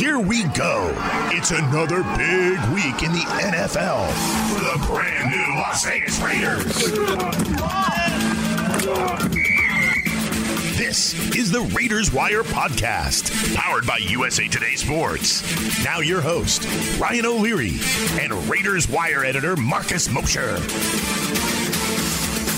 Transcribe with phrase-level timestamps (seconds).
[0.00, 0.90] here we go.
[1.30, 4.10] It's another big week in the NFL
[4.48, 6.64] for the brand new Las Vegas Raiders.
[10.78, 15.84] This is the Raiders Wire podcast, powered by USA Today Sports.
[15.84, 16.66] Now, your host,
[16.98, 17.78] Ryan O'Leary,
[18.18, 20.56] and Raiders Wire editor, Marcus Mosher.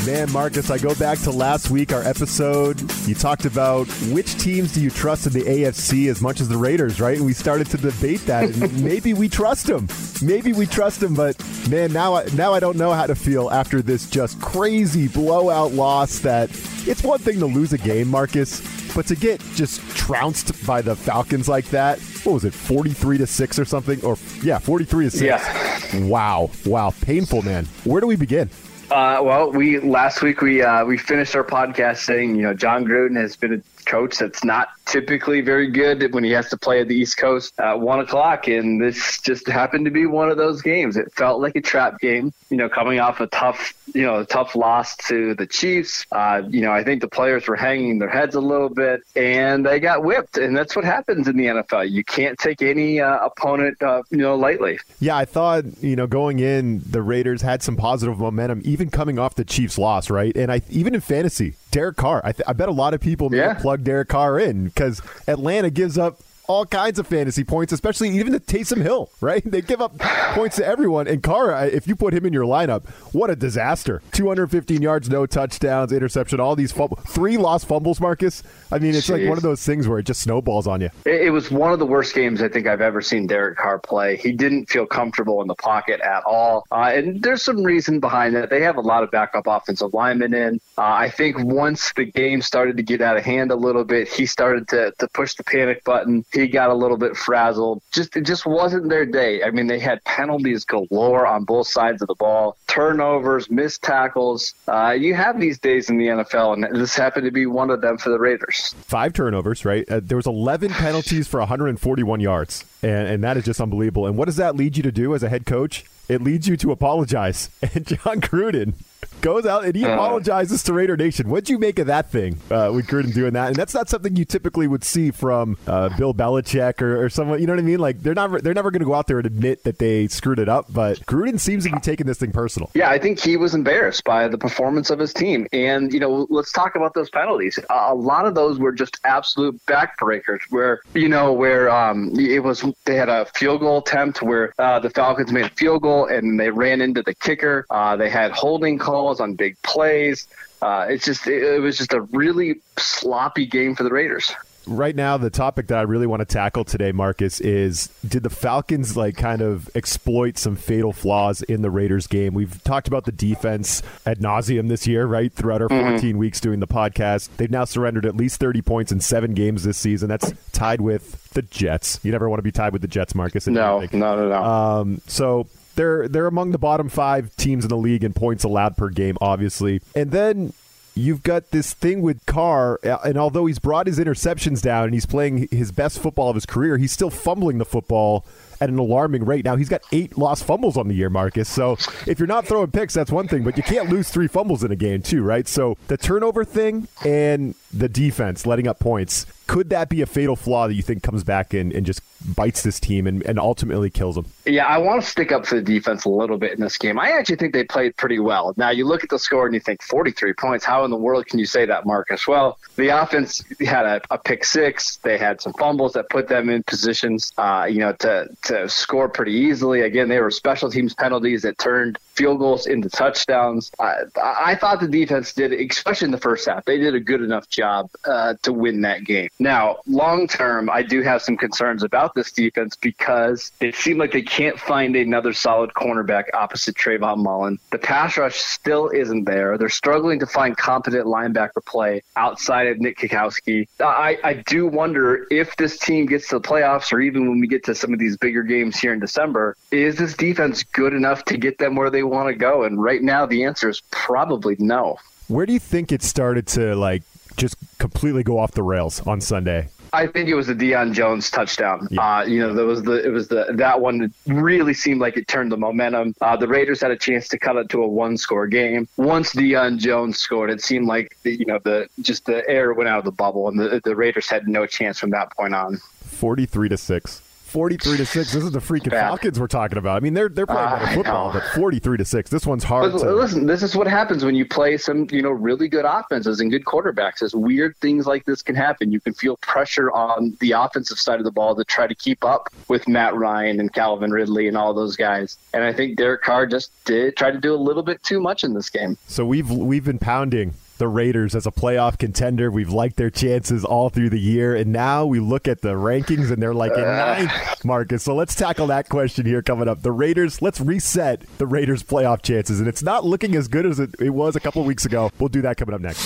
[0.04, 2.80] Man, Marcus, I go back to last week, our episode.
[3.06, 6.56] You talked about which teams do you trust in the AFC as much as the
[6.56, 7.16] Raiders, right?
[7.16, 8.50] And we started to debate that.
[8.50, 9.86] And maybe we trust them.
[10.20, 11.36] Maybe we trust them, but
[11.70, 15.70] man, now I, now I don't know how to feel after this just crazy blowout
[15.70, 16.18] loss.
[16.18, 16.50] That
[16.84, 18.60] it's one thing to lose a game, Marcus,
[18.96, 23.26] but to get just trounced by the Falcons like that, what was it, 43 to
[23.28, 24.04] 6 or something?
[24.04, 25.22] Or, yeah, 43 to 6.
[25.22, 26.06] Yeah.
[26.06, 26.50] Wow.
[26.66, 26.92] Wow.
[27.02, 27.66] Painful, man.
[27.84, 28.50] Where do we begin?
[28.92, 32.84] Uh, well, we last week we uh, we finished our podcast saying you know Jon
[32.84, 36.80] Gruden has been a coach that's not typically very good when he has to play
[36.80, 40.36] at the East Coast at one o'clock, and this just happened to be one of
[40.36, 40.96] those games.
[40.96, 44.26] It felt like a trap game, you know, coming off a tough, you know, a
[44.26, 46.06] tough loss to the Chiefs.
[46.12, 49.64] Uh, you know, I think the players were hanging their heads a little bit, and
[49.64, 51.90] they got whipped, and that's what happens in the NFL.
[51.90, 54.78] You can't take any uh, opponent, uh, you know, lightly.
[55.00, 59.18] Yeah, I thought you know going in, the Raiders had some positive momentum, even coming
[59.18, 60.36] off the Chiefs' loss, right?
[60.36, 62.20] And I even in fantasy, Derek Carr.
[62.22, 63.54] I, th- I bet a lot of people may Yeah.
[63.54, 66.20] plug Derek Carr in because Atlanta gives up
[66.52, 69.42] all kinds of fantasy points, especially even to Taysom Hill, right?
[69.44, 71.08] They give up points to everyone.
[71.08, 74.02] And Carr, if you put him in your lineup, what a disaster.
[74.12, 76.72] 215 yards, no touchdowns, interception, all these.
[77.06, 78.42] Three lost fumbles, Marcus.
[78.70, 80.90] I mean, it's like one of those things where it just snowballs on you.
[81.04, 83.78] It, it was one of the worst games I think I've ever seen Derek Carr
[83.78, 84.16] play.
[84.16, 88.34] He didn't feel comfortable in the pocket at all, uh, and there's some reason behind
[88.36, 88.50] that.
[88.50, 90.60] They have a lot of backup offensive linemen in.
[90.76, 94.08] Uh, I think once the game started to get out of hand a little bit,
[94.08, 96.24] he started to, to push the panic button.
[96.32, 97.82] He got a little bit frazzled.
[97.92, 99.42] Just it just wasn't their day.
[99.42, 104.54] I mean, they had penalties galore on both sides of the ball, turnovers, missed tackles.
[104.68, 107.80] Uh, you have these days in the NFL, and this happened to be one of
[107.80, 108.74] them for the Raiders.
[108.86, 109.88] five turnovers, right?
[109.90, 114.06] Uh, there was 11 penalties for 141 yards, and, and that is just unbelievable.
[114.06, 115.84] And what does that lead you to do as a head coach?
[116.08, 117.48] It leads you to apologize.
[117.74, 118.74] And Jon Gruden
[119.22, 119.94] goes out and he Uh.
[119.94, 121.28] apologizes to Raider Nation.
[121.30, 123.48] What'd you make of that thing uh, with Gruden doing that?
[123.48, 127.40] And that's not something you typically would see from uh, Bill Belichick or, or someone.
[127.40, 127.78] You know what I mean?
[127.78, 130.38] Like they're not they're never going to go out there and admit that they screwed
[130.38, 130.66] it up.
[130.68, 132.70] But Gruden seems to be taking this thing personal.
[132.74, 135.46] Yeah, I think he was embarrassed by the performance of his team.
[135.52, 137.58] And, you know, let's talk about those penalties.
[137.70, 142.42] A a lot of those were just absolute backbreakers where, you know, where um, it
[142.42, 146.06] was, they had a field goal attempt where uh, the Falcons made a field goal
[146.06, 147.66] and they ran into the kicker.
[147.70, 150.28] Uh, they had holding calls on big plays.
[150.60, 154.32] Uh, it's just, it, it was just a really sloppy game for the Raiders.
[154.64, 158.30] right now the topic that I really want to tackle today, Marcus, is did the
[158.30, 162.32] Falcons like kind of exploit some fatal flaws in the Raiders game?
[162.32, 165.32] We've talked about the defense ad nauseum this year, right?
[165.32, 167.28] Throughout our 14 weeks doing the podcast.
[167.38, 170.08] They've now surrendered at least 30 points in seven games this season.
[170.08, 171.98] That's tied with the Jets.
[172.04, 173.48] You never want to be tied with the Jets, Marcus.
[173.48, 173.98] No, anything.
[173.98, 174.44] no, no, no.
[174.44, 178.76] Um, so they're they're among the bottom five teams in the league in points allowed
[178.76, 179.80] per game, obviously.
[179.94, 180.52] And then
[180.94, 184.94] you've got this thing with Carr, uh, and although he's brought his interceptions down and
[184.94, 188.24] he's playing his best football of his career, he's still fumbling the football
[188.62, 189.44] at an alarming rate.
[189.44, 191.48] Now he's got eight lost fumbles on the year, Marcus.
[191.48, 194.62] So if you're not throwing picks, that's one thing, but you can't lose three fumbles
[194.62, 195.48] in a game too, right?
[195.48, 199.26] So the turnover thing and the defense letting up points.
[199.46, 202.00] Could that be a fatal flaw that you think comes back and, and just
[202.36, 204.26] bites this team and, and ultimately kills them?
[204.46, 206.98] Yeah, I want to stick up for the defense a little bit in this game.
[206.98, 208.54] I actually think they played pretty well.
[208.56, 210.64] Now, you look at the score and you think 43 points.
[210.64, 212.26] How in the world can you say that, Marcus?
[212.26, 214.96] Well, the offense had a, a pick six.
[214.98, 219.08] They had some fumbles that put them in positions, uh, you know, to, to score
[219.08, 219.82] pretty easily.
[219.82, 223.70] Again, they were special teams penalties that turned field goals into touchdowns.
[223.78, 227.22] I, I thought the defense did, especially in the first half, they did a good
[227.22, 229.28] enough job uh, to win that game.
[229.38, 234.12] Now, long term, I do have some concerns about this defense because it seemed like
[234.12, 237.58] they can't find another solid cornerback opposite Trayvon Mullen.
[237.70, 239.58] The pass rush still isn't there.
[239.58, 243.68] They're struggling to find competent linebacker play outside of Nick Kwiatkoski.
[243.80, 247.46] I, I do wonder if this team gets to the playoffs or even when we
[247.46, 251.24] get to some of these bigger games here in December, is this defense good enough
[251.26, 252.64] to get them where they want to go?
[252.64, 254.98] And right now, the answer is probably no.
[255.28, 257.02] Where do you think it started to like
[257.36, 259.68] just completely go off the rails on Sunday?
[259.94, 261.86] I think it was the Deion Jones touchdown.
[261.90, 262.00] Yeah.
[262.00, 265.18] Uh, you know, there was the it was the that one that really seemed like
[265.18, 266.14] it turned the momentum.
[266.20, 268.88] Uh, the Raiders had a chance to cut it to a one score game.
[268.96, 272.88] Once Deion Jones scored, it seemed like the, you know the just the air went
[272.88, 275.76] out of the bubble, and the the Raiders had no chance from that point on.
[275.76, 277.22] 43 to 6.
[277.52, 278.32] 43 to 6.
[278.32, 279.08] This is the freaking Bad.
[279.08, 279.98] Falcons we're talking about.
[279.98, 282.30] I mean, they're they're playing uh, football, but 43 to 6.
[282.30, 282.92] This one's hard.
[282.92, 283.12] But, to...
[283.12, 286.50] Listen, this is what happens when you play some, you know, really good offenses and
[286.50, 287.22] good quarterbacks.
[287.22, 288.90] As weird things like this can happen.
[288.90, 292.24] You can feel pressure on the offensive side of the ball to try to keep
[292.24, 295.36] up with Matt Ryan and Calvin Ridley and all those guys.
[295.52, 298.44] And I think Derek Carr just did try to do a little bit too much
[298.44, 298.96] in this game.
[299.08, 302.50] So we've we've been pounding the Raiders as a playoff contender.
[302.50, 306.32] We've liked their chances all through the year, and now we look at the rankings
[306.32, 308.02] and they're like in ninth, Marcus.
[308.02, 309.82] So let's tackle that question here coming up.
[309.82, 313.78] The Raiders, let's reset the Raiders' playoff chances, and it's not looking as good as
[313.78, 315.12] it, it was a couple weeks ago.
[315.20, 316.00] We'll do that coming up next.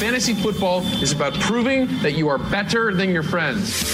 [0.00, 3.93] Fantasy football is about proving that you are better than your friends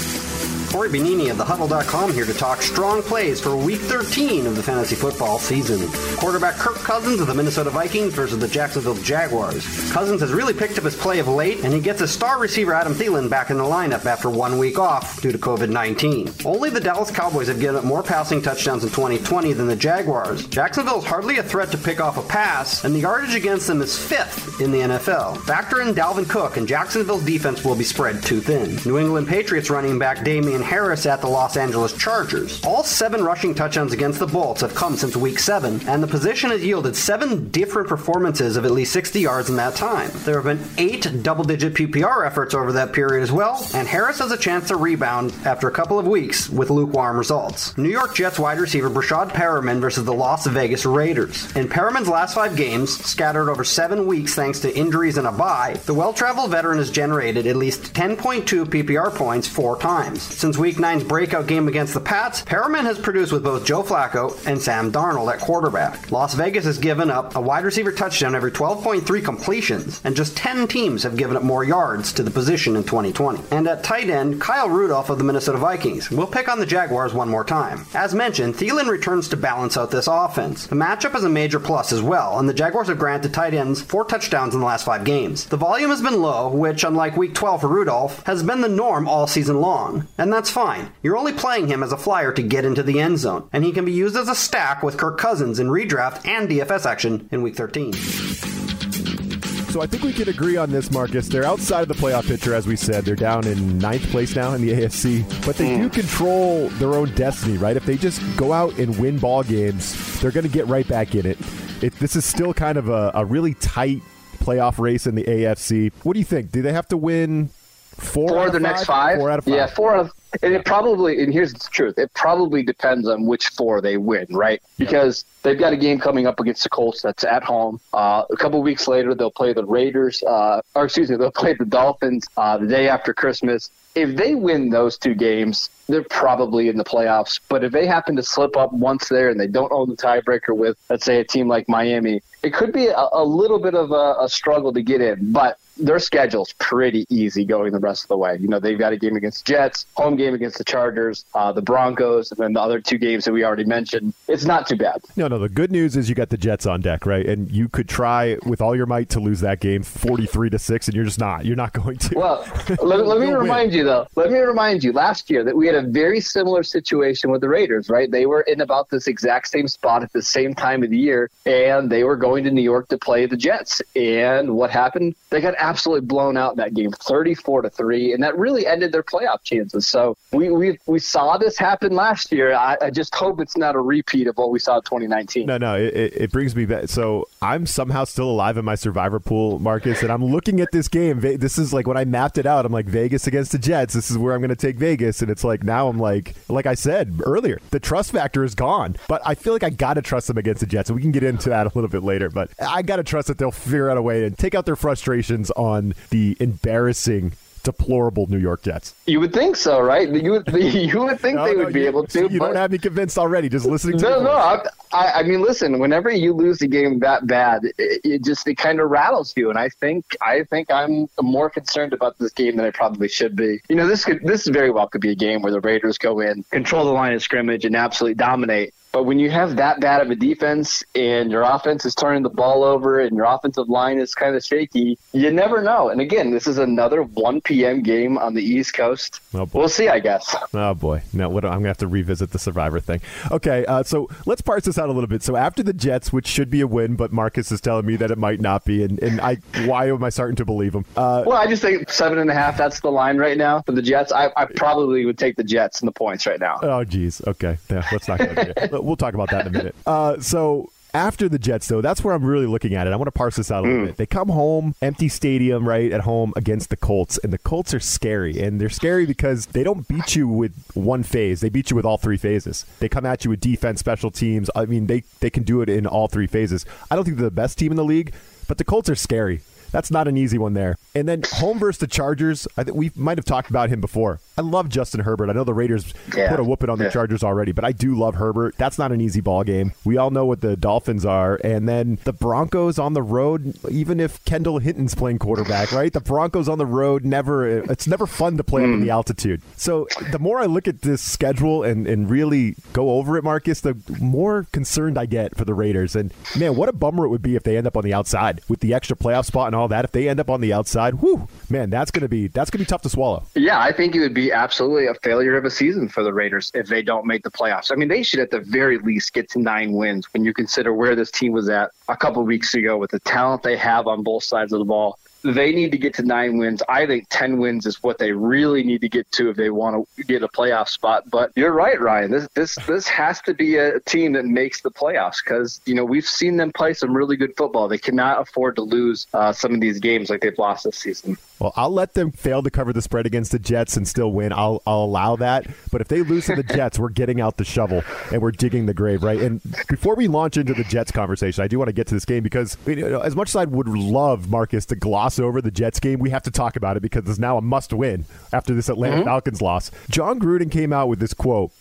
[0.71, 4.95] Corey Bonini of TheHuddle.com here to talk strong plays for Week 13 of the fantasy
[4.95, 5.85] football season.
[6.15, 9.65] Quarterback Kirk Cousins of the Minnesota Vikings versus the Jacksonville Jaguars.
[9.91, 12.73] Cousins has really picked up his play of late, and he gets his star receiver
[12.73, 16.45] Adam Thielen back in the lineup after one week off due to COVID-19.
[16.45, 20.47] Only the Dallas Cowboys have given up more passing touchdowns in 2020 than the Jaguars.
[20.47, 23.81] Jacksonville is hardly a threat to pick off a pass, and the yardage against them
[23.81, 25.37] is fifth in the NFL.
[25.41, 28.77] Factor in Dalvin Cook, and Jacksonville's defense will be spread too thin.
[28.85, 30.23] New England Patriots running back
[30.61, 32.63] Damien Harris at the Los Angeles Chargers.
[32.63, 36.51] All seven rushing touchdowns against the Bolts have come since week seven, and the position
[36.51, 40.11] has yielded seven different performances of at least 60 yards in that time.
[40.23, 44.19] There have been eight double digit PPR efforts over that period as well, and Harris
[44.19, 47.75] has a chance to rebound after a couple of weeks with lukewarm results.
[47.77, 51.51] New York Jets wide receiver Breshad Perriman versus the Las Vegas Raiders.
[51.55, 55.79] In Perriman's last five games, scattered over seven weeks thanks to injuries and a bye,
[55.85, 60.21] the well traveled veteran has generated at least 10.2 PPR points four times.
[60.21, 64.35] Since Week 9's breakout game against the Pats, Perriman has produced with both Joe Flacco
[64.45, 66.11] and Sam Darnold at quarterback.
[66.11, 70.67] Las Vegas has given up a wide receiver touchdown every 12.3 completions, and just 10
[70.67, 73.43] teams have given up more yards to the position in 2020.
[73.51, 77.13] And at tight end, Kyle Rudolph of the Minnesota Vikings will pick on the Jaguars
[77.13, 77.85] one more time.
[77.93, 80.67] As mentioned, Thielen returns to balance out this offense.
[80.67, 83.81] The matchup is a major plus as well, and the Jaguars have granted tight ends
[83.81, 85.45] four touchdowns in the last five games.
[85.45, 89.07] The volume has been low, which, unlike Week 12 for Rudolph, has been the norm
[89.07, 90.91] all season long, and that's fine.
[91.03, 93.71] You're only playing him as a flyer to get into the end zone, and he
[93.71, 97.43] can be used as a stack with Kirk Cousins in redraft and DFS action in
[97.43, 97.93] Week 13.
[97.93, 101.27] So I think we can agree on this, Marcus.
[101.27, 103.05] They're outside of the playoff picture, as we said.
[103.05, 105.89] They're down in ninth place now in the AFC, but they do hmm.
[105.89, 107.77] control their own destiny, right?
[107.77, 111.13] If they just go out and win ball games, they're going to get right back
[111.13, 111.37] in it.
[111.83, 111.93] it.
[111.99, 114.01] This is still kind of a, a really tight
[114.39, 115.93] playoff race in the AFC.
[116.01, 116.51] What do you think?
[116.51, 117.51] Do they have to win
[117.91, 118.61] four, four of the five?
[118.61, 119.17] next five?
[119.19, 119.53] Four out of five.
[119.53, 120.11] Yeah, four out of
[120.41, 124.27] and it probably, and here's the truth, it probably depends on which four they win,
[124.29, 124.61] right?
[124.77, 127.79] Because they've got a game coming up against the Colts that's at home.
[127.93, 131.53] Uh, a couple weeks later, they'll play the Raiders, uh, or excuse me, they'll play
[131.53, 133.69] the Dolphins uh, the day after Christmas.
[133.93, 137.41] If they win those two games, they're probably in the playoffs.
[137.49, 140.55] But if they happen to slip up once there and they don't own the tiebreaker
[140.55, 143.91] with, let's say, a team like Miami, it could be a, a little bit of
[143.91, 145.33] a, a struggle to get in.
[145.33, 148.37] But their schedule's pretty easy going the rest of the way.
[148.39, 151.61] You know, they've got a game against Jets, home game against the Chargers, uh, the
[151.61, 154.13] Broncos, and then the other two games that we already mentioned.
[154.27, 155.01] It's not too bad.
[155.15, 155.39] No, no.
[155.39, 157.25] The good news is you got the Jets on deck, right?
[157.25, 160.87] And you could try with all your might to lose that game, forty-three to six,
[160.87, 161.45] and you're just not.
[161.45, 162.15] You're not going to.
[162.17, 162.47] Well,
[162.81, 163.79] let, let me remind win.
[163.79, 164.07] you though.
[164.15, 164.91] Let me remind you.
[164.91, 168.09] Last year that we had a very similar situation with the Raiders, right?
[168.09, 171.29] They were in about this exact same spot at the same time of the year,
[171.45, 173.81] and they were going to New York to play the Jets.
[173.95, 175.15] And what happened?
[175.29, 178.91] They got absolutely blown out in that game, thirty-four to three, and that really ended
[178.91, 179.87] their playoff chances.
[179.87, 182.53] So we we we saw this happen last year.
[182.53, 185.45] I, I just hope it's not a repeat of what we saw in 2019.
[185.45, 186.89] No, no, it, it brings me back.
[186.89, 190.87] So I'm somehow still alive in my survivor pool, Marcus, and I'm looking at this
[190.87, 191.19] game.
[191.19, 192.65] This is like when I mapped it out.
[192.65, 193.93] I'm like Vegas against the Jets.
[193.93, 196.65] This is where I'm going to take Vegas, and it's like now I'm like, like
[196.65, 198.95] I said earlier, the trust factor is gone.
[199.07, 201.11] But I feel like I got to trust them against the Jets, and we can
[201.11, 202.29] get into that a little bit later.
[202.29, 204.75] But I got to trust that they'll figure out a way and take out their
[204.75, 208.95] frustrations on the embarrassing deplorable New York Jets.
[209.05, 210.09] You would think so, right?
[210.09, 212.31] You would you would think no, they no, would be you, able to.
[212.31, 212.47] You but...
[212.47, 213.49] don't have me convinced already.
[213.49, 214.63] Just listening to no, no.
[214.93, 215.79] I, I, mean, listen.
[215.79, 219.49] Whenever you lose a game that bad, it, it just it kind of rattles you.
[219.49, 223.35] And I think I think I'm more concerned about this game than I probably should
[223.35, 223.61] be.
[223.69, 226.19] You know, this could this very well could be a game where the Raiders go
[226.19, 228.73] in, control the line of scrimmage, and absolutely dominate.
[228.91, 232.29] But when you have that bad of a defense and your offense is turning the
[232.29, 235.89] ball over and your offensive line is kind of shaky, you never know.
[235.89, 237.83] And again, this is another 1 p.m.
[237.83, 239.21] game on the East Coast.
[239.33, 240.35] Oh, we'll see, I guess.
[240.53, 241.29] Oh boy, no!
[241.29, 242.99] What, I'm gonna have to revisit the Survivor thing.
[243.31, 245.23] Okay, uh, so let's parse this out a little bit.
[245.23, 248.11] So after the Jets, which should be a win, but Marcus is telling me that
[248.11, 250.85] it might not be, and, and I, why am I starting to believe him?
[250.97, 252.57] Uh, Well, I just think seven and a half.
[252.57, 254.11] That's the line right now for the Jets.
[254.11, 256.59] I, I probably would take the Jets and the points right now.
[256.61, 257.21] Oh, geez.
[257.25, 257.57] Okay.
[257.69, 258.53] Yeah, let's not go there.
[258.83, 259.75] We'll talk about that in a minute.
[259.85, 262.93] Uh, so after the Jets, though, that's where I'm really looking at it.
[262.93, 263.97] I want to parse this out a little bit.
[263.97, 267.79] They come home, empty stadium, right, at home against the Colts, and the Colts are
[267.79, 268.39] scary.
[268.41, 271.41] And they're scary because they don't beat you with one phase.
[271.41, 272.65] They beat you with all three phases.
[272.79, 274.49] They come at you with defense, special teams.
[274.55, 276.65] I mean, they, they can do it in all three phases.
[276.89, 278.13] I don't think they're the best team in the league,
[278.47, 279.41] but the Colts are scary.
[279.71, 280.77] That's not an easy one there.
[280.93, 282.47] And then home versus the Chargers.
[282.57, 284.19] I think we might have talked about him before.
[284.37, 285.29] I love Justin Herbert.
[285.29, 286.29] I know the Raiders Yeah.
[286.29, 286.89] put a whooping on the Yeah.
[286.89, 288.55] Chargers already, but I do love Herbert.
[288.57, 289.73] That's not an easy ball game.
[289.83, 293.55] We all know what the Dolphins are, and then the Broncos on the road.
[293.69, 295.91] Even if Kendall Hinton's playing quarterback, right?
[295.91, 297.45] The Broncos on the road never.
[297.47, 298.83] It's never fun to play up in mm-hmm.
[298.83, 299.41] the altitude.
[299.55, 303.61] So the more I look at this schedule and and really go over it, Marcus,
[303.61, 305.95] the more concerned I get for the Raiders.
[305.95, 308.41] And man, what a bummer it would be if they end up on the outside
[308.47, 309.85] with the extra playoff spot and all that.
[309.85, 312.65] If they end up on the outside, whoo, man, that's gonna be that's gonna be
[312.67, 313.23] tough to swallow.
[313.35, 316.51] Yeah, I think it would be absolutely a failure of a season for the Raiders
[316.53, 317.71] if they don't make the playoffs.
[317.71, 320.73] I mean, they should at the very least get to nine wins when you consider
[320.73, 324.03] where this team was at a couple weeks ago with the talent they have on
[324.03, 324.99] both sides of the ball.
[325.23, 326.61] They need to get to nine wins.
[326.67, 329.87] I think 10 wins is what they really need to get to if they want
[329.97, 331.09] to get a playoff spot.
[331.09, 332.11] But you're right, Ryan.
[332.11, 335.85] This this this has to be a team that makes the playoffs because you know
[335.85, 337.67] we've seen them play some really good football.
[337.67, 341.17] They cannot afford to lose uh, some of these games like they've lost this season.
[341.39, 344.31] Well, I'll let them fail to cover the spread against the Jets and still win.
[344.31, 345.47] I'll I'll allow that.
[345.71, 348.65] But if they lose to the Jets, we're getting out the shovel and we're digging
[348.65, 349.19] the grave, right?
[349.19, 352.05] And before we launch into the Jets conversation, I do want to get to this
[352.05, 355.51] game because you know, as much as I would love Marcus to gloss over the
[355.51, 358.53] Jets game, we have to talk about it because it's now a must win after
[358.53, 359.05] this Atlanta mm-hmm.
[359.05, 359.71] Falcons loss.
[359.89, 361.51] Jon Gruden came out with this quote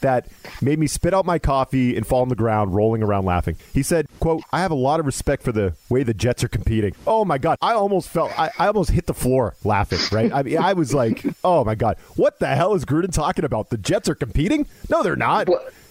[0.00, 0.28] that
[0.62, 3.56] made me spit out my coffee and fall on the ground rolling around laughing.
[3.72, 6.48] He said, quote, I have a lot of respect for the way the Jets are
[6.48, 6.94] competing.
[7.06, 7.58] Oh my God.
[7.60, 10.32] I almost felt I, I almost hit the floor laughing, right?
[10.32, 11.96] I mean I was like, oh my God.
[12.16, 13.70] What the hell is Gruden talking about?
[13.70, 14.66] The Jets are competing?
[14.88, 15.48] No, they're not.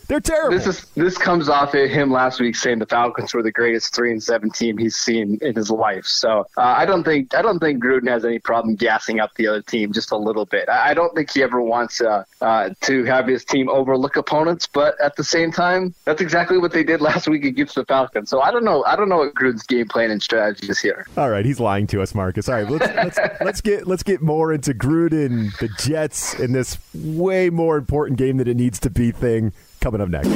[0.08, 0.58] They're terrible.
[0.58, 3.94] This is this comes off of him last week saying the Falcons were the greatest
[3.94, 6.06] three and seven team he's seen in his life.
[6.06, 9.48] So uh, I don't think I don't think Gruden has any problem gassing up the
[9.48, 10.70] other team just a little bit.
[10.70, 14.66] I I don't think he ever wants uh, uh, to have his team overlook opponents,
[14.66, 18.30] but at the same time, that's exactly what they did last week against the Falcons.
[18.30, 18.86] So I don't know.
[18.86, 21.06] I don't know what Gruden's game plan and strategy is here.
[21.18, 22.48] All right, he's lying to us, Marcus.
[22.48, 26.78] All right, let's let's, let's get let's get more into Gruden, the Jets, in this
[26.94, 29.52] way more important game than it needs to be thing
[29.88, 30.28] coming up next.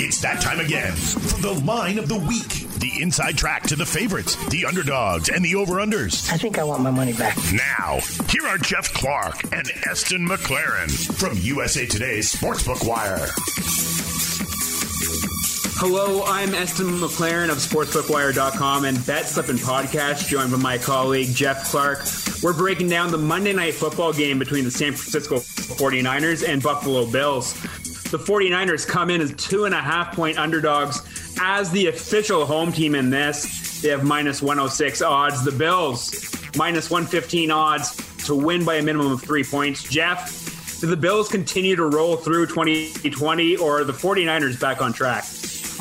[0.00, 2.48] It's that time again for the line of the week.
[2.78, 6.32] The inside track to the favorites, the underdogs, and the over-unders.
[6.32, 7.36] I think I want my money back.
[7.52, 7.98] Now,
[8.30, 13.28] here are Jeff Clark and Eston McLaren from USA Today's Sportsbook Wire.
[15.82, 21.64] Hello, I'm Eston McLaren of SportsbookWire.com and Bet Slippin' Podcast, joined by my colleague Jeff
[21.70, 22.00] Clark.
[22.42, 27.10] We're breaking down the Monday night football game between the San Francisco 49ers and Buffalo
[27.10, 27.54] Bills.
[28.10, 31.00] The 49ers come in as two and a half point underdogs
[31.40, 33.80] as the official home team in this.
[33.80, 35.42] They have minus 106 odds.
[35.46, 37.96] The Bills, minus 115 odds
[38.26, 39.82] to win by a minimum of three points.
[39.84, 44.92] Jeff, do the Bills continue to roll through 2020 or are the 49ers back on
[44.92, 45.24] track?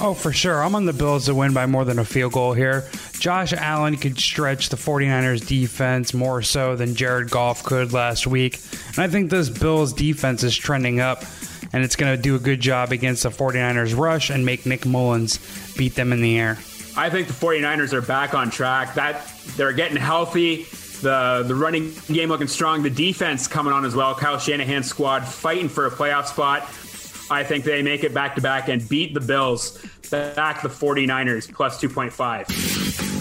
[0.02, 0.64] Oh, for sure.
[0.64, 2.88] I'm on the Bills to win by more than a field goal here.
[3.20, 8.62] Josh Allen could stretch the 49ers defense more so than Jared Goff could last week.
[8.90, 11.26] And I think this Bills defense is trending up,
[11.74, 14.86] and it's going to do a good job against the 49ers rush and make Nick
[14.86, 15.38] Mullens
[15.76, 16.58] beat them in the air.
[16.96, 18.94] I think the 49ers are back on track.
[18.94, 20.64] That they're getting healthy.
[21.02, 22.84] The the running game looking strong.
[22.84, 24.16] The defense coming on as well.
[24.16, 26.70] Kyle Shanahan's squad fighting for a playoff spot.
[27.32, 29.78] I think they make it back to back and beat the Bills.
[30.10, 33.20] Back the 49ers plus 2.5.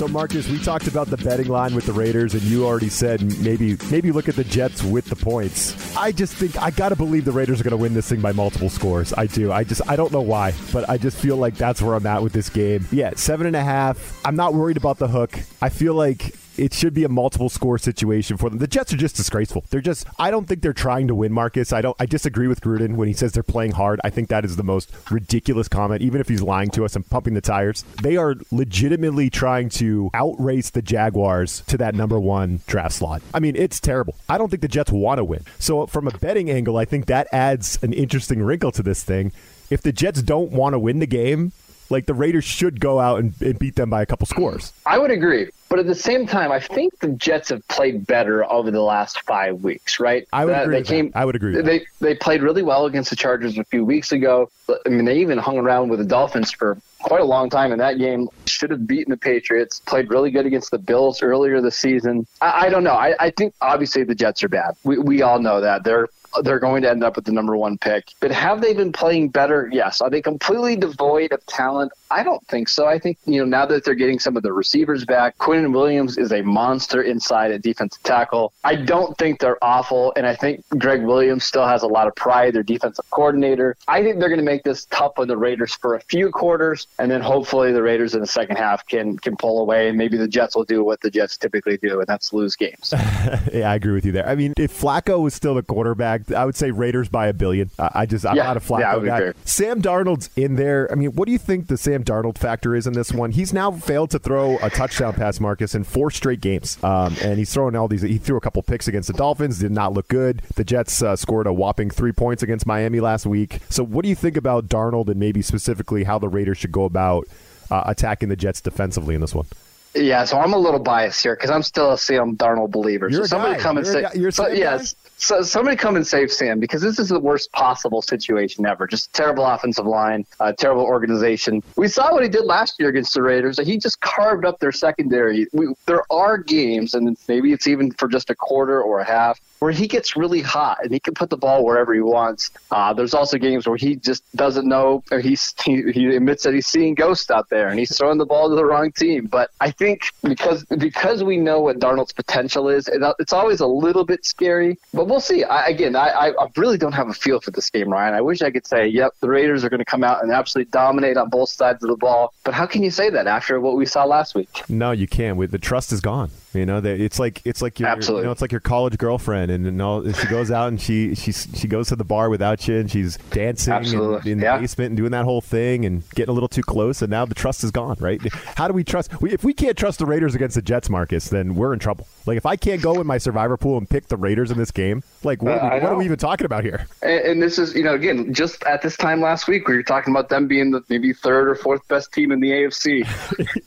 [0.00, 3.20] So, Marcus, we talked about the betting line with the Raiders, and you already said
[3.42, 5.94] maybe maybe look at the Jets with the points.
[5.94, 8.22] I just think I got to believe the Raiders are going to win this thing
[8.22, 9.12] by multiple scores.
[9.12, 9.52] I do.
[9.52, 12.22] I just I don't know why, but I just feel like that's where I'm at
[12.22, 12.86] with this game.
[12.90, 14.18] Yeah, seven and a half.
[14.24, 15.38] I'm not worried about the hook.
[15.60, 18.58] I feel like it should be a multiple score situation for them.
[18.58, 19.64] The Jets are just disgraceful.
[19.70, 21.72] They're just I don't think they're trying to win, Marcus.
[21.72, 24.00] I don't I disagree with Gruden when he says they're playing hard.
[24.04, 27.08] I think that is the most ridiculous comment, even if he's lying to us and
[27.08, 27.82] pumping the tires.
[28.02, 33.22] They are legitimately trying to outrace the Jaguars to that number one draft slot.
[33.32, 34.14] I mean, it's terrible.
[34.28, 35.44] I don't think the Jets want to win.
[35.58, 39.32] So from a betting angle, I think that adds an interesting wrinkle to this thing.
[39.70, 41.52] If the Jets don't want to win the game,
[41.90, 44.72] like the Raiders should go out and, and, beat them by a couple scores.
[44.86, 45.50] I would agree.
[45.68, 49.20] But at the same time, I think the Jets have played better over the last
[49.22, 50.26] five weeks, right?
[50.32, 50.76] I would agree.
[50.76, 51.60] They came, I would agree.
[51.60, 54.50] They they played really well against the Chargers a few weeks ago.
[54.68, 57.78] I mean, they even hung around with the Dolphins for quite a long time in
[57.78, 58.28] that game.
[58.46, 59.80] Should have beaten the Patriots.
[59.80, 62.26] Played really good against the Bills earlier this season.
[62.40, 62.94] I, I don't know.
[62.94, 64.74] I, I think obviously the Jets are bad.
[64.82, 66.08] We we all know that they're
[66.42, 68.12] they're going to end up with the number one pick.
[68.20, 69.68] But have they been playing better?
[69.72, 70.00] Yes.
[70.00, 71.92] Are they completely devoid of talent?
[72.10, 72.86] I don't think so.
[72.86, 76.18] I think, you know, now that they're getting some of the receivers back, Quinnen Williams
[76.18, 78.52] is a monster inside at defensive tackle.
[78.64, 80.12] I don't think they're awful.
[80.16, 83.76] And I think Gregg Williams still has a lot of pride, their defensive coordinator.
[83.86, 86.88] I think they're going to make this tough on the Raiders for a few quarters.
[86.98, 89.88] And then hopefully the Raiders in the second half can, can pull away.
[89.88, 92.92] And maybe the Jets will do what the Jets typically do, and that's lose games.
[93.52, 94.26] yeah, I agree with you there.
[94.26, 97.70] I mean, if Flacco was still the quarterback, I would say Raiders by a billion.
[97.78, 99.32] I just, I'm yeah, not a Flacco yeah, guy.
[99.44, 100.90] Sam Darnold's in there.
[100.90, 103.32] I mean, what do you think the Sam Darnold factor is in this one?
[103.32, 106.82] He's now failed to throw a touchdown pass, Marcus, in four straight games.
[106.82, 108.02] Um, and he's throwing all these.
[108.02, 110.42] He threw a couple picks against the Dolphins, did not look good.
[110.54, 113.58] The Jets uh, scored a whopping three points against Miami last week.
[113.68, 116.84] So, what do you think about Darnold and maybe specifically how the Raiders should go
[116.84, 117.26] about
[117.70, 119.46] uh, attacking the Jets defensively in this one?
[119.94, 123.08] Yeah, so I'm a little biased here because I'm still a Sam Darnold believer.
[123.08, 123.60] You're so somebody guy.
[123.60, 127.08] come and you're say, so, yes, so somebody come and save Sam because this is
[127.08, 128.86] the worst possible situation ever.
[128.86, 131.62] Just terrible offensive line, uh, terrible organization.
[131.76, 133.58] We saw what he did last year against the Raiders.
[133.58, 135.46] He just carved up their secondary.
[135.52, 139.40] We, there are games, and maybe it's even for just a quarter or a half,
[139.60, 142.50] where he gets really hot and he can put the ball wherever he wants.
[142.70, 146.54] Uh, there's also games where he just doesn't know, or he's, he, he admits that
[146.54, 149.26] he's seeing ghosts out there and he's throwing the ball to the wrong team.
[149.26, 152.88] But I think because because we know what Darnold's potential is,
[153.18, 154.78] it's always a little bit scary.
[154.94, 155.44] But we'll see.
[155.44, 158.14] I, again, I, I really don't have a feel for this game, Ryan.
[158.14, 160.70] I wish I could say, yep, the Raiders are going to come out and absolutely
[160.70, 162.32] dominate on both sides of the ball.
[162.44, 164.62] But how can you say that after what we saw last week?
[164.68, 165.38] No, you can't.
[165.50, 166.30] The trust is gone.
[166.52, 168.22] You know, it's like it's like your Absolutely.
[168.22, 171.14] you know, it's like your college girlfriend, and, and all, she goes out and she
[171.14, 174.56] she she goes to the bar without you, and she's dancing in, in yeah.
[174.56, 177.24] the basement and doing that whole thing, and getting a little too close, and now
[177.24, 177.96] the trust is gone.
[178.00, 178.20] Right?
[178.56, 179.20] How do we trust?
[179.20, 182.08] We, if we can't trust the Raiders against the Jets, Marcus, then we're in trouble.
[182.26, 184.70] Like if I can't go in my survivor pool and pick the Raiders in this
[184.72, 186.86] game, like what, Uh, I what are we even talking about here?
[187.02, 189.82] And, and this is, you know, again, just at this time last week, we were
[189.82, 193.06] talking about them being the maybe third or fourth best team in the AFC.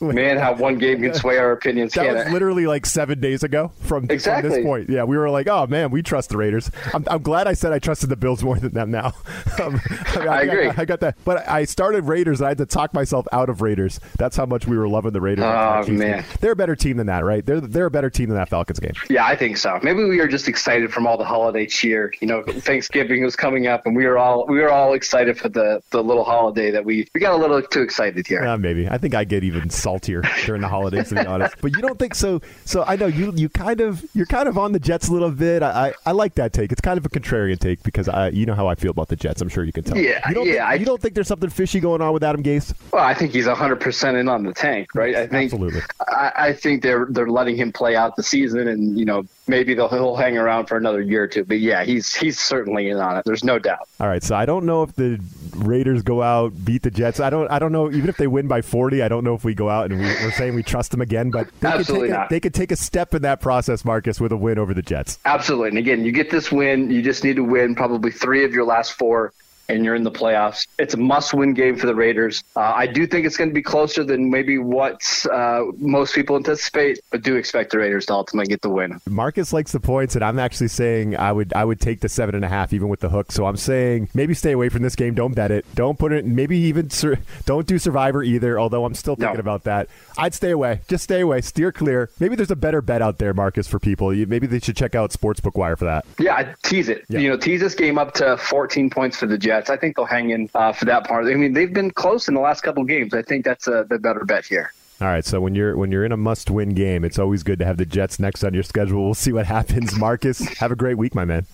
[0.00, 2.30] Man, how one game can sway our opinions, That was it?
[2.32, 4.48] literally like seven days ago from, Exactly.
[4.48, 4.90] from this point.
[4.90, 6.70] Yeah, we were like, oh man, we trust the Raiders.
[6.92, 9.12] I'm, I'm glad I said I trusted the Bills more than them now.
[9.62, 9.80] um,
[10.16, 10.64] I, I agree.
[10.66, 12.40] Got, I got that, but I started Raiders.
[12.40, 14.00] and I had to talk myself out of Raiders.
[14.18, 15.44] That's how much we were loving the Raiders.
[15.46, 15.98] Oh, game.
[15.98, 16.24] man.
[16.40, 17.44] they're a better team than that, right?
[17.44, 18.92] They're they're a better team than that Falcons game.
[19.08, 19.78] Yeah, I think so.
[19.82, 22.12] Maybe we were just excited from all the holiday cheer.
[22.20, 25.48] You know, Thanksgiving was coming up, and we were all we were all excited for
[25.48, 28.44] the, the little holiday that we we got a little too excited here.
[28.44, 31.54] Uh, maybe I think I get even saltier during the holidays, to be honest.
[31.60, 32.40] But you don't think so?
[32.66, 35.30] So I know you you kind of you're kind of on the Jets a little
[35.30, 35.62] bit.
[35.62, 36.72] I, I, I like that take.
[36.72, 39.16] It's kind of a contrarian take because I you know how I feel about the
[39.16, 39.40] Jets.
[39.42, 39.96] I'm sure you can tell.
[39.98, 42.24] Yeah, you don't yeah, Think, I- you don't think there's something fishy going on with
[42.24, 42.74] Adam Gase?
[42.92, 45.14] Well, I think he's hundred percent in on the tank, right?
[45.14, 45.80] I think Absolutely.
[46.08, 49.74] I, I think they're they're letting him play out the season, and you know maybe
[49.74, 51.44] they'll he'll hang around for another year or two.
[51.44, 53.24] But yeah, he's he's certainly in on it.
[53.24, 53.88] There's no doubt.
[54.00, 55.20] All right, so I don't know if the
[55.56, 57.20] Raiders go out beat the Jets.
[57.20, 57.50] I don't.
[57.50, 57.90] I don't know.
[57.90, 60.06] Even if they win by forty, I don't know if we go out and we,
[60.06, 61.30] we're saying we trust them again.
[61.30, 64.20] But they could Absolutely take a, they could take a step in that process, Marcus,
[64.20, 65.18] with a win over the Jets.
[65.24, 65.68] Absolutely.
[65.68, 66.90] And again, you get this win.
[66.90, 69.32] You just need to win probably three of your last four,
[69.68, 70.66] and you're in the playoffs.
[70.78, 72.42] It's a must-win game for the Raiders.
[72.56, 76.36] Uh, I do think it's going to be closer than maybe what uh, most people
[76.36, 79.00] anticipate, but do expect the Raiders to ultimately get the win.
[79.08, 82.34] Marcus likes the points, and I'm actually saying I would I would take the seven
[82.34, 83.32] and a half even with the hook.
[83.32, 85.14] So I'm saying maybe stay away from this game.
[85.14, 85.64] Don't bet it.
[85.74, 86.24] Don't put it.
[86.24, 88.58] Maybe even sur- don't do Survivor either.
[88.58, 89.40] Although I'm still thinking No.
[89.40, 89.88] about that.
[90.16, 90.80] I'd stay away.
[90.88, 91.40] Just stay away.
[91.40, 92.10] Steer clear.
[92.20, 94.14] Maybe there's a better bet out there, Marcus, for people.
[94.14, 96.04] You, maybe they should check out Sportsbook Wire for that.
[96.18, 97.04] Yeah, I tease it.
[97.08, 97.18] Yeah.
[97.20, 99.70] You know, tease this game up to 14 points for the Jets.
[99.70, 101.26] I think they'll hang in uh, for that part.
[101.26, 103.14] I mean, they've been close in the last couple games.
[103.14, 104.72] I think that's a, the better bet here.
[105.00, 107.64] All right, so when you're when you're in a must-win game, it's always good to
[107.64, 109.04] have the Jets next on your schedule.
[109.04, 109.96] We'll see what happens.
[109.96, 111.46] Marcus, have a great week, my man.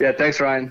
[0.00, 0.70] Yeah, thanks, Ryan.